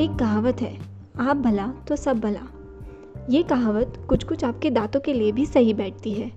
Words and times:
एक 0.00 0.10
कहावत 0.10 0.60
है, 0.62 0.78
आप 1.20 1.36
भला 1.36 1.66
तो 1.88 1.96
सब 1.96 2.18
भला। 2.20 2.40
ये 3.30 3.42
कहावत 3.42 4.06
कुछ 4.08 4.24
कुछ 4.24 4.44
आपके 4.44 4.70
दांतों 4.70 5.00
के 5.00 5.12
लिए 5.12 5.32
भी 5.32 5.46
सही 5.46 5.74
बैठती 5.74 6.12
है। 6.12 6.30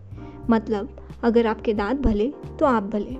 मतलब 0.49 0.89
अगर 1.23 1.47
आपके 1.47 1.73
दांत 1.73 1.99
भले 1.99 2.33
तो 2.59 2.65
आप 2.65 2.83
भले। 2.83 3.17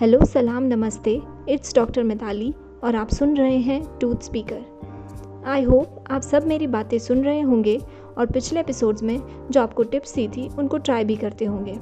हेलो, 0.00 0.24
सलाम, 0.24 0.62
नमस्ते, 0.62 1.22
इट्स 1.48 1.74
डॉक्टर 1.74 2.02
मिताली 2.02 2.54
और 2.84 2.96
आप 2.96 3.08
सुन 3.08 3.36
रहे 3.36 3.56
हैं 3.56 3.98
टूथ 3.98 4.16
स्पीकर। 4.16 5.44
आई 5.46 5.62
होप 5.62 6.04
आप 6.10 6.22
सब 6.22 6.46
मेरी 6.46 6.66
बातें 6.66 6.98
सुन 6.98 7.22
रहे 7.22 7.40
होंगे 7.40 7.80
और 8.18 8.26
पिछले 8.26 8.60
एपिसोड्स 8.60 9.02
में 9.02 9.20
जो 9.50 9.62
आपको 9.62 9.82
टिप्स 9.82 10.14
दी 10.14 10.28
थी, 10.28 10.48
उनको 10.48 10.78
ट्राई 10.78 11.04
भी 11.04 11.16
करते 11.16 11.44
होंगे। 11.44 11.78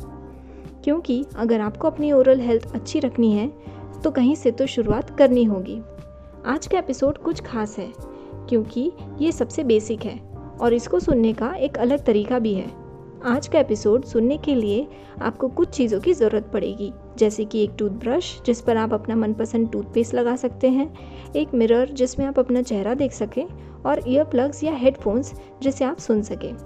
क्योंकि 0.85 1.25
अगर 1.37 1.61
आपको 1.61 1.89
अपनी 1.89 2.13
ओरल 2.13 2.41
हेल्थ 2.41 2.75
अच्छी 2.75 3.01
रखनी 3.01 3.33
है 3.33 3.53
तो 4.05 4.11
कहीं 4.11 4.35
से 4.35 4.51
तो 4.51 4.67
शुरुआत 4.67 5.19
करनी 5.19 5.45
होगी। 5.45 5.83
आज 6.47 6.67
का 6.67 6.79
एपिसोड 6.79 7.19
कुछ 7.19 7.41
खास 7.41 7.79
है, 7.79 7.93
क्योंकि 8.49 8.93
ये 9.19 9.33
सबसे 9.33 9.65
बेसिक 9.65 10.05
है 10.05 10.19
और 10.61 10.75
इसको 10.75 11.01
सुनने 11.01 11.33
का 11.33 11.55
एक 11.55 11.79
अलग 11.79 12.05
तरीका 12.05 12.39
भी 12.39 12.55
है। 12.55 12.71
आज 13.25 13.49
का 13.49 13.59
एपिसोड 13.59 14.05
सुनने 14.05 14.37
के 14.39 14.55
लिए 14.55 14.87
आपको 15.23 15.49
कुछ 15.49 15.69
चीज़ों 15.69 16.01
की 16.01 16.13
ज़रूरत 16.13 16.51
पड़ेगी, 16.53 16.93
जैसे 17.19 17.45
कि 17.45 17.65
एक 17.65 17.71
टूथब्रश, 17.79 18.43
जिस 18.47 18.61
पर 18.61 18.77
आप 18.77 18.95
अपना 18.95 19.17
मनपसंद 19.17 19.71
टूथपेस्ट 19.71 20.15
लगा 20.15 20.37
सकते 20.37 20.69
हैं, 20.69 20.95
एक 21.37 21.55
मिरर, 21.55 21.91
जिसमें 21.91 22.27
आप 22.27 22.39
अपना 22.39 22.63
चेहरा 22.63 22.95
देख 22.95 23.13
सकें, 23.13 23.47
और 23.87 24.03
ईयर 24.09 24.51
या 24.65 24.73
हेडफोन्स 24.73 25.35
जिसे 25.63 25.85
आप 25.85 25.99
सुन 25.99 26.23
सकें। 26.23 26.57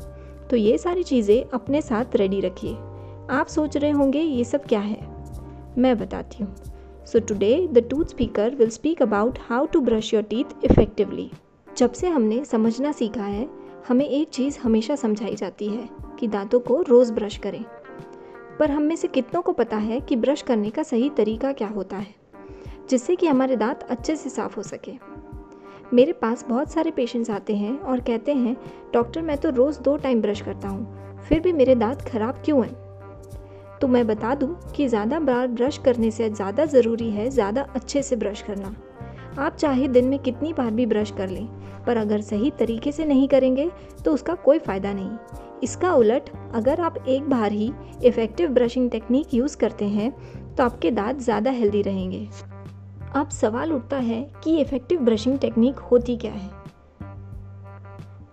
तो 0.51 0.57
ये 0.57 0.79
सारी 0.79 1.03
चीज़ें 1.03 1.45
अपने 1.45 1.83
साथ 1.83 2.17
रेडी 2.17 2.41
रखिए। 2.41 2.75
आप 3.31 3.47
सोच 3.47 3.77
रहे 3.77 3.91
होंगे, 3.91 4.21
ये 4.21 4.45
सब 4.45 4.65
क्या 4.65 4.81
है? 4.81 5.01
मैं 5.79 5.99
बताती 5.99 6.45
हूँ। 6.45 6.55
So 7.07 7.19
today, 7.19 7.67
the 7.67 7.83
tooth 7.83 8.11
speaker 8.11 8.51
will 8.51 8.71
speak 8.71 9.01
about 9.01 9.39
how 9.49 9.67
to 9.67 9.81
brush 9.81 10.13
your 10.13 10.23
teeth 10.23 10.51
effectively. 10.63 11.27
जब 11.79 11.93
से 11.93 12.09
हमने 12.09 12.45
समझना 12.45 12.93
सीखा 12.93 13.23
है, 13.23 13.49
हमें 13.89 14.09
एक 14.09 14.29
चीज़ 14.29 14.59
हमेशा 14.59 14.97
समझाई 14.97 15.35
जाती 15.35 15.69
है 15.69 15.89
कि 16.19 16.29
दांतों 16.29 16.61
को 16.61 16.81
रोज़ 16.83 17.13
ब्रश 17.13 17.37
करें। 17.37 17.65
पर 18.59 18.71
हम 18.71 18.83
में 18.83 18.97
से 18.97 19.09
कितनों 19.09 19.43
को 19.43 19.53
पता 19.53 19.77
है 19.77 20.01
कि 20.01 20.17
ब्रश 20.17 20.43
करने 20.43 20.71
का 20.71 20.83
सही 20.83 21.09
तरीका 21.11 21.53
क्या 21.53 21.69
होता 21.69 21.97
है, 21.97 22.15
जिससे 22.91 23.17
कि 23.17 23.27
हमारे 23.27 23.57
दांत 23.57 23.83
अच्छे 23.83 24.17
से 24.17 24.31
साफ़ 24.31 24.57
हो 24.57 24.63
सके? 24.63 24.93
मेरे 25.93 26.13
पास 26.13 26.45
बहुत 26.49 26.71
सारे 26.71 26.91
पेशेंट्स 26.91 27.31
आते 27.31 27.57
हैं 27.57 27.79
और 27.79 28.01
कहते 28.01 28.35
हैं, 28.35 28.57
डॉक्टर, 28.95 29.23
मैं 29.23 29.39
तो 29.39 29.51
रोज़ 29.51 29.81
दो 29.81 29.97
टाइम 29.97 30.23
ब्रश 30.23 30.41
करता 30.41 30.69
हूँ, 30.69 31.19
फिर 31.21 31.41
भी 31.41 31.53
मेरे 31.53 31.75
दांत 31.75 32.03
खराब 32.03 32.43
क्यों 32.45 32.65
हैं? 32.65 32.90
तो 33.81 33.89
मैं 33.89 34.07
बता 34.07 34.35
दूँ 34.35 34.55
कि 34.77 34.87
ज़्यादा 34.89 35.19
बार 35.21 35.47
ब्रश 35.49 35.79
करने 35.79 36.11
से 36.11 36.29
ज़्यादा 36.31 36.65
ज़रूरी 36.67 37.11
है 37.11 37.29
ज़्यादा 37.31 37.63
अच्छे 37.75 38.03
से 38.03 38.17
ब्रश 38.17 38.43
करना। 38.43 38.75
आप 39.39 39.57
चाहे 39.57 39.89
दिन 39.89 40.05
में 40.05 40.19
कितनी 40.19 40.53
बार 40.53 40.71
भी 40.71 40.87
ब्रश 40.87 41.11
कर 41.11 41.29
लें, 41.29 41.47
पर 41.87 41.97
अगर 41.97 42.21
सही 42.21 42.51
तरीके 42.51 42.93
से 42.93 43.05
नहीं 43.05 43.29
करेंगे 43.29 43.71
तो 44.05 44.13
उसका 44.13 44.35
कोई 44.37 44.59
फ़ायदा 44.59 44.93
नहीं। 44.93 45.39
इसका 45.63 45.93
उलट, 45.95 46.31
अगर 46.55 46.81
आप 46.81 46.97
एक 46.99 47.29
बार 47.31 47.53
ही 47.53 47.73
इफ़ेक्टिव 48.05 48.51
ब्रशिंग 48.51 48.91
टेक्निक 48.91 49.35
यूज़ 49.35 49.57
करते 49.57 49.85
हैं 49.87 50.11
तो 50.55 50.65
आपके 50.65 50.91
दांत 50.91 51.21
ज़्यादा 51.21 51.51
हेल्दी 51.51 51.83
रहेंगे। 51.83 52.29
अब 53.15 53.29
सवाल 53.31 53.73
उठता 53.73 53.97
है 53.99 54.23
कि 54.45 54.61
इफ़ेक्टिव 54.61 55.01
ब्रशिंग 55.01 55.39
टेक्निक 55.39 55.79
होती 55.81 56.17
क्या 56.17 56.33
है? 56.33 56.51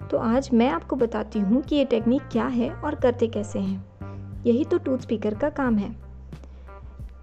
तो 0.07 0.17
आज 0.17 0.49
मैं 0.53 0.69
आपको 0.69 0.95
बताती 0.95 1.39
हूँ 1.39 1.61
कि 1.61 1.75
ये 1.75 1.85
टेक्निक 1.85 2.27
क्या 2.31 2.45
है 2.47 2.69
और 2.71 2.95
करते 2.95 3.27
कैसे 3.27 3.59
हैं। 3.59 3.85
यही 4.47 4.63
तो 4.63 4.77
टूथ 4.77 4.97
स्पीकर 4.97 5.33
का 5.33 5.49
काम 5.49 5.77
है। 5.77 5.95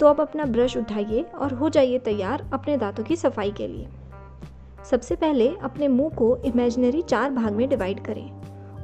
तो 0.00 0.06
अब 0.06 0.20
अपना 0.20 0.44
ब्रश 0.44 0.76
उठाइए 0.76 1.22
और 1.34 1.52
हो 1.54 1.68
जाइए 1.68 1.98
तैयार 1.98 2.48
अपने 2.52 2.76
दांतों 2.76 3.04
की 3.04 3.16
सफ़ाई 3.16 3.50
के 3.50 3.68
लिए। 3.68 3.86
सबसे 4.90 5.16
पहले 5.16 5.48
अपने 5.62 5.88
मुँह 5.88 6.14
को 6.14 6.36
इमेजिनरी 6.36 7.02
चार 7.02 7.30
भाग 7.30 7.52
में 7.52 7.68
डिवाइड 7.68 8.00
करें। 8.00 8.30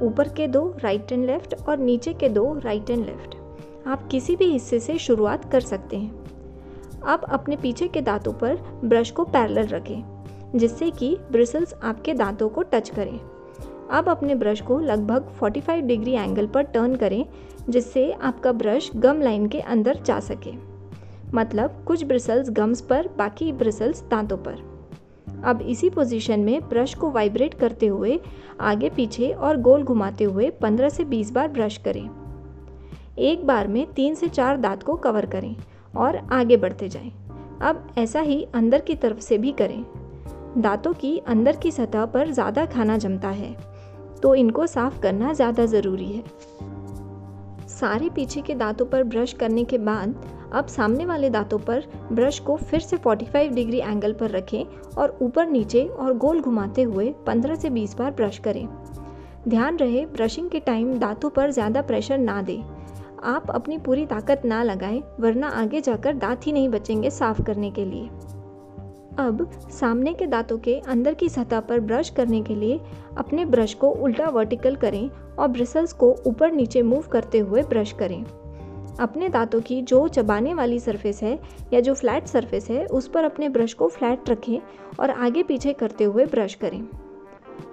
ऊपर 0.03 0.28
के 0.28 0.47
दो 0.48 0.62
राइट 0.78 1.12
एंड 1.12 1.26
लेफ़्ट 1.26 1.54
और 1.69 1.78
नीचे 1.78 2.12
के 2.12 2.28
दो 2.28 2.53
राइट 2.59 2.91
एंड 2.91 3.04
लेफ़्ट 3.06 3.37
आप 3.87 4.06
किसी 4.09 4.37
भी 4.37 4.44
हिस्से 4.44 4.81
से 4.81 4.97
शुरुआत 4.98 5.50
कर 5.53 5.60
सकते 5.60 5.97
हैं। 5.97 7.00
अब 7.06 7.25
अपने 7.25 7.56
पीछे 7.56 7.88
के 7.88 8.00
दांतों 8.00 8.32
पर 8.32 8.56
ब्रश 8.84 9.10
को 9.10 9.25
पैरेलल 9.25 9.66
रखें, 9.66 10.03
जिससे 10.54 10.91
कि 10.91 11.16
ब्रिसल्स 11.31 11.75
आपके 11.75 12.15
दांतों 12.15 12.48
को 12.48 12.62
टच 12.62 12.91
करें। 12.91 13.19
अब 13.91 14.09
अपने 14.09 14.34
ब्रश 14.34 14.61
को 14.61 14.78
लगभग 14.78 15.33
45 15.43 15.81
डिग्री 15.81 16.12
एंगल 16.12 16.47
पर 16.47 16.62
टर्न 16.62 16.97
करें, 16.97 17.25
जिससे 17.69 18.12
आपका 18.12 18.53
ब्रश 18.53 18.91
गम 18.97 19.21
लाइन 19.21 19.47
के 19.47 19.61
अंदर 19.61 20.03
जा 20.03 20.21
सके। 20.21 20.53
मतलब 21.34 21.84
कुछ 21.87 22.05
ब्रिसल्स 22.05 22.51
गम्स 22.51 22.81
पर, 22.81 23.09
बाकी 23.19 23.53
ब्रिसल्स 23.53 24.03
दांतों 24.03 24.37
पर। 24.37 24.71
अब 25.45 25.62
इसी 25.62 25.91
पोजीशन 25.91 26.41
में 26.41 26.69
ब्रश 26.69 26.95
को 26.95 27.11
वाइब्रेट 27.11 27.55
करते 27.55 27.87
हुए, 27.87 28.21
आगे 28.61 28.91
पीछे 28.91 29.31
और 29.31 29.56
गोल 29.56 29.83
घुमाते 29.83 30.25
हुए 30.25 30.51
15 30.51 30.89
से 30.89 31.05
20 31.05 31.31
बार 31.33 31.49
ब्रश 31.49 31.77
करें। 31.77 32.11
एक 33.19 33.47
बार 33.47 33.69
में 33.69 33.87
तीन 33.93 34.15
से 34.15 34.28
चार 34.28 34.57
दांत 34.57 34.83
को 34.83 34.97
कवर 34.97 35.27
करें 35.27 35.57
और 35.97 36.17
आगे 36.17 36.57
बढ़ते 36.57 36.89
जाएँ। 36.89 37.12
अब 37.62 37.95
ऐसा 37.99 38.21
ही 38.21 38.47
अंदर 38.55 38.81
की 38.81 38.95
तरफ़ 38.95 39.21
से 39.21 39.39
भी 39.39 39.53
करें। 39.53 39.84
दांतों 40.59 40.93
की 40.93 41.19
अंदर 41.19 41.57
की 41.57 41.71
सतह 41.71 42.05
पर 42.07 42.31
ज़्यादा 42.31 42.65
खाना 42.67 42.99
जमता 42.99 43.28
है। 43.28 43.69
तो 44.22 44.34
इनको 44.34 44.66
साफ़ 44.66 45.00
करना 45.00 45.32
ज़्यादा 45.32 45.66
ज़रूरी 45.66 46.12
है। 46.12 46.22
सारे 47.70 48.08
पीछे 48.08 48.41
के 48.41 48.54
दांतों 48.54 48.86
पर 48.86 49.04
ब्रश 49.04 49.32
करने 49.32 49.64
के 49.64 49.78
बाद 49.78 50.14
अब 50.53 50.66
सामने 50.66 51.04
वाले 51.06 51.31
दांतों 51.31 51.58
पर 51.58 51.84
ब्रश 52.12 52.38
को 52.38 52.56
फिर 52.56 52.80
से 52.80 52.97
45 52.97 53.53
डिग्री 53.53 53.78
एंगल 53.78 54.12
पर 54.12 54.30
रखें 54.30 54.64
और 54.94 55.16
ऊपर 55.22 55.47
नीचे 55.47 55.84
और 55.84 56.16
गोल 56.16 56.41
घुमाते 56.41 56.82
हुए 56.82 57.12
15 57.26 57.56
से 57.56 57.70
20 57.70 57.97
बार 57.98 58.10
ब्रश 58.10 58.38
करें। 58.38 58.66
ध्यान 59.48 59.76
रहे, 59.76 60.04
ब्रशिंग 60.06 60.50
के 60.50 60.60
टाइम 60.60 60.98
दांतों 60.98 61.30
पर 61.30 61.50
ज़्यादा 61.50 61.82
प्रेशर 61.82 62.19
ना 62.19 62.41
दें। 62.42 62.62
आप 63.25 63.50
अपनी 63.50 63.78
पूरी 63.78 64.06
ताकत 64.06 64.42
ना 64.44 64.62
लगाएँ, 64.62 65.03
वरना 65.20 65.48
आगे 65.48 65.80
जाकर 65.80 66.14
दांत 66.14 66.47
ही 66.47 66.53
नहीं 66.53 66.69
बचेंगे 66.69 67.10
साफ़ 67.10 67.42
करने 67.42 67.70
के 67.70 67.84
लिए। 67.84 68.09
अब 69.20 69.50
सामने 69.70 70.12
के 70.14 70.26
दांतों 70.26 70.58
के 70.58 70.75
अंदर 70.78 71.14
की 71.14 71.28
सतह 71.28 71.60
पर 71.60 71.81
ब्रश 71.81 72.10
करने 72.10 72.42
के 72.42 72.54
लिए 72.54 72.81
अपने 73.19 73.44
ब्रश 73.44 73.75
को 73.75 73.91
उल्टा 73.91 74.28
वर्टिकल 74.28 74.76
करें 74.76 75.10
और 75.38 75.48
ब्रिसल्स 75.48 75.92
को 75.92 76.14
ऊपर 76.26 76.53
नीचे 76.53 76.82
मूव 76.82 77.03
करते 77.03 77.38
हुए 77.38 77.62
ब्रश 77.62 77.92
करें। 77.92 78.25
अपने 79.00 79.28
दांतों 79.28 79.60
की 79.60 79.82
जो 79.82 80.06
चबाने 80.09 80.54
वाली 80.54 80.78
सरफेस 80.78 81.22
है 81.22 81.38
या 81.72 81.80
जो 81.80 81.94
फ्लैट 81.94 82.26
सरफेस 82.26 82.70
है, 82.70 82.86
उस 82.86 83.09
पर 83.09 83.25
अपने 83.25 83.48
ब्रश 83.48 83.75
को 83.75 83.88
फ्लैट 83.88 84.30
रखें 84.30 84.59
और 85.00 85.10
आगे 85.10 85.42
पीछे 85.42 85.72
करते 85.72 86.04
हुए 86.04 86.26
ब्रश 86.26 86.54
करें। 86.54 86.86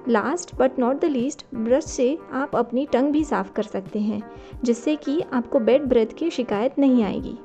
Last 0.10 0.56
but 0.56 0.80
not 0.80 1.02
the 1.02 1.06
least 1.06 1.46
brush 1.56 1.86
से 1.86 2.18
आप 2.34 2.56
अपनी 2.56 2.86
टंग 2.86 3.12
भी 3.12 3.24
साफ़ 3.24 3.52
कर 3.52 3.64
सकते 3.64 4.00
हैं, 4.00 4.22
जिससे 4.64 4.96
कि 4.96 5.22
आपको 5.34 5.60
बेड 5.60 5.86
ब्रेथ 5.86 6.14
की 6.18 6.30
शिकायत 6.30 6.80
नहीं 6.80 7.04
आएगी। 7.04 7.38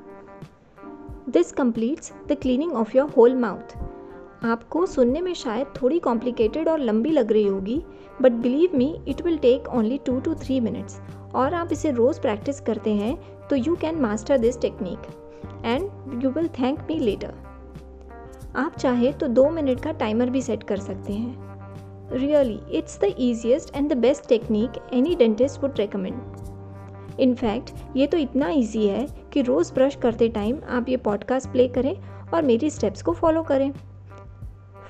This 1.29 1.51
completes 1.51 2.13
the 2.27 2.37
cleaning 2.41 2.73
of 2.73 2.97
your 2.97 3.09
whole 3.09 3.35
mouth 3.35 3.92
आपको 4.45 4.85
सुनने 4.85 5.21
में 5.21 5.33
शायद 5.33 5.67
थोड़ी 5.81 5.99
कॉम्प्लिकेटेड 5.99 6.69
और 6.69 6.79
लंबी 6.79 7.11
लग 7.11 7.31
रही 7.31 7.47
होगी 7.47 7.81
but 8.21 8.31
believe 8.31 8.75
me 8.77 8.95
it 9.07 9.21
will 9.21 9.37
take 9.37 9.67
only 9.69 9.97
two 9.97 10.19
two 10.19 10.33
three 10.35 10.59
minutes 10.59 10.99
और 11.35 11.53
आप 11.53 11.71
इसे 11.71 11.91
रोज़ 11.91 12.19
प्रैक्टिस 12.21 12.59
करते 12.61 12.93
हैं 12.93 13.15
तो 13.47 13.55
you 13.55 13.75
can 13.75 14.01
master 14.01 14.37
this 14.37 14.59
technique 14.61 15.07
and 15.65 16.23
you 16.23 16.29
will 16.29 16.47
thank 16.59 16.79
me 16.79 16.99
later 16.99 17.33
आप 18.55 18.75
चाहे 18.79 19.11
तो 19.11 19.27
दो 19.27 19.49
मिनट 19.49 19.79
का 19.79 19.91
टाइमर 19.91 20.29
भी 20.29 20.41
सेट 20.41 20.63
कर 20.63 20.79
सकते 20.79 21.13
हैं. 21.13 21.53
Really 22.11 22.59
it's 22.77 22.99
the 22.99 23.13
easiest 23.19 23.75
and 23.75 23.89
the 23.93 23.97
best 23.97 24.27
technique 24.29 24.77
any 24.93 25.15
dentist 25.15 25.63
would 25.63 25.79
recommend 25.79 27.19
in fact 27.19 27.97
ये 27.97 28.07
तो 28.07 28.17
इतना 28.17 28.49
ईजी 28.49 28.85
है 28.87 29.07
कि 29.33 29.41
रोज़ 29.41 29.73
ब्रश 29.73 29.95
करते 29.95 30.29
टाइम 30.29 30.59
आप 30.69 30.89
ये 30.89 30.97
पॉडकास्ट 30.97 31.51
प्ले 31.51 31.67
करें 31.67 31.95
और 32.33 32.41
मेरी 32.41 32.69
स्टेप्स 32.69 33.01
को 33.01 33.13
फॉलो 33.13 33.43
करें. 33.43 33.71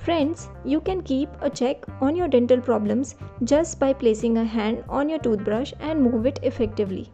Friends, 0.06 0.50
you 0.66 0.80
can 0.82 1.00
keep 1.00 1.30
a 1.40 1.48
check 1.48 1.86
on 2.02 2.14
your 2.14 2.28
dental 2.28 2.60
problems 2.60 3.14
just 3.42 3.80
by 3.80 3.94
placing 3.94 4.36
a 4.36 4.44
hand 4.44 4.82
on 4.86 5.08
your 5.08 5.18
toothbrush 5.18 5.72
and 5.80 6.02
move 6.06 6.26
it 6.26 6.40
effectively. 6.50 7.04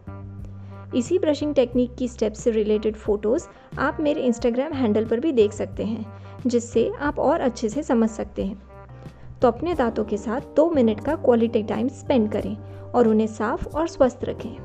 इसी 0.95 1.19
ब्रशिंग 1.19 1.55
टेक्निक 1.55 1.95
की 1.95 2.09
स्टेप 2.09 2.33
से 2.33 2.51
रिलेटेड 2.51 2.97
फ़ोटोज़ 2.97 3.47
आप 3.79 4.01
मेरे 4.01 4.23
इंस्टाग्राम 4.23 4.73
हैंडल 4.73 5.05
पर 5.05 5.21
भी 5.21 5.33
देख 5.33 5.53
सकते 5.53 5.85
हैं 5.85 6.05
जिससे 6.47 6.91
आप 7.01 7.19
और 7.19 7.41
अच्छे 7.41 7.69
से 7.69 7.83
समझ 7.83 8.11
सकते 8.11 8.45
हैं। 8.45 9.39
तो 9.43 9.49
अपने 9.49 9.75
दांतों 9.75 10.05
के 10.05 10.17
साथ 10.17 10.55
दो 10.57 10.71
मिनट 10.71 11.05
का 11.05 11.15
क्वालिटी 11.25 11.63
टाइम 11.63 11.89
स्पेंड 12.01 12.31
करें 12.33 12.57
और 12.91 13.09
उन्हें 13.09 13.27
साफ़ 13.27 13.67
और 13.69 13.89
स्वस्थ 13.89 14.25
रखें। 14.25 14.57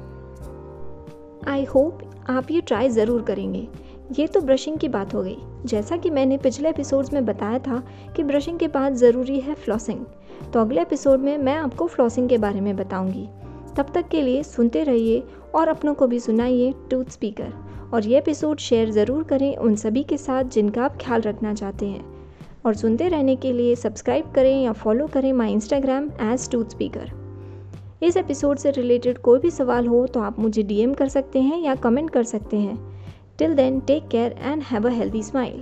आई 1.51 1.63
होप 1.65 2.01
आप 2.29 2.51
ये 2.51 2.61
ट्राई 2.61 2.89
ज़रूर 2.89 3.21
करेंगे। 3.21 3.67
ये 4.11 4.25
तो 4.27 4.39
ब्रशिंग 4.41 4.77
की 4.77 4.87
बात 4.89 5.13
हो 5.13 5.21
गई। 5.23 5.37
जैसा 5.65 5.97
कि 5.97 6.09
मैंने 6.09 6.37
पिछले 6.37 6.69
एपिसोड्स 6.69 7.13
में 7.13 7.25
बताया 7.25 7.59
था 7.59 7.81
कि 8.15 8.23
ब्रशिंग 8.23 8.59
के 8.59 8.67
बाद 8.67 8.95
ज़रूरी 8.95 9.39
है 9.39 9.53
फ्लॉसिंग 9.55 10.05
तो 10.53 10.59
अगले 10.59 10.81
एपिसोड 10.81 11.19
में 11.19 11.37
मैं 11.37 11.55
आपको 11.55 11.87
फ्लॉसिंग 11.87 12.29
के 12.29 12.37
बारे 12.37 12.61
में 12.61 12.75
बताऊँगी। 12.75 13.27
तब 13.77 13.91
तक 13.93 14.07
के 14.07 14.21
लिए 14.21 14.43
सुनते 14.43 14.83
रहिए 14.83 15.23
और 15.55 15.67
अपनों 15.67 15.93
को 15.93 16.07
भी 16.07 16.19
सुनाइए 16.19 16.73
टूथ 16.91 17.05
स्पीकर 17.05 17.53
और 17.93 18.05
ये 18.05 18.17
एपिसोड 18.17 18.57
शेयर 18.59 18.91
ज़रूर 18.91 19.23
करें 19.23 19.55
उन 19.55 19.75
सभी 19.75 20.03
के 20.03 20.17
साथ 20.17 20.43
जिनका 20.43 20.85
आप 20.85 20.97
ख्याल 21.01 21.21
रखना 21.21 21.53
चाहते 21.53 21.85
हैं। 21.85 22.03
और 22.65 22.75
सुनते 22.75 23.07
रहने 23.09 23.35
के 23.35 23.51
लिए 23.53 23.75
सब्सक्राइब 23.75 24.31
करें 24.31 24.63
या 24.63 24.71
फॉलो 24.73 25.07
करें 25.07 25.31
my 25.33 25.53
Instagram 25.53 26.09
as 26.23 26.49
tooth 26.51 26.65
speaker 26.65 27.11
इस 28.03 28.17
एपिसोड 28.17 28.57
से 28.57 28.71
रिलेटेड 28.71 29.17
कोई 29.17 29.39
भी 29.39 29.51
सवाल 29.51 29.87
हो 29.87 30.05
तो 30.07 30.19
आप 30.19 30.39
मुझे 30.39 30.63
डीएम 30.63 30.93
कर 30.93 31.07
सकते 31.07 31.41
हैं 31.41 31.61
या 31.61 31.75
कमेंट 31.75 32.09
कर 32.09 32.23
सकते 32.23 32.57
हैं। 32.57 33.04
Till 33.37 33.55
then, 33.55 33.81
take 33.81 34.09
care 34.09 34.33
and 34.37 34.63
have 34.63 34.85
a 34.85 34.91
healthy 34.91 35.21
smile. 35.21 35.59